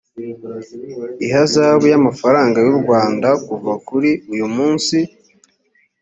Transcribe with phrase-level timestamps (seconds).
[1.25, 4.97] ihazabu y amafaranga y u rwanda kuva kuri uyumunsi